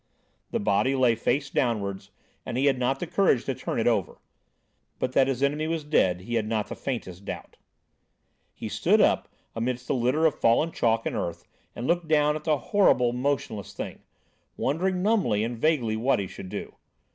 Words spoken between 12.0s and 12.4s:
down